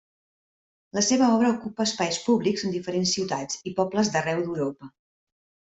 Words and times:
La 0.97 1.03
seva 1.07 1.27
obra 1.33 1.51
ocupa 1.57 1.85
espais 1.89 2.17
públics 2.29 2.65
en 2.69 2.75
diferents 2.79 3.13
ciutats 3.19 3.61
i 3.73 3.75
pobles 3.83 4.11
d’arreu 4.17 4.43
d’Europa. 4.51 4.93